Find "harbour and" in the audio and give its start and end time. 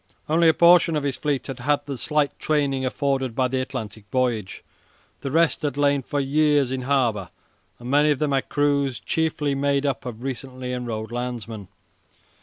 6.81-7.87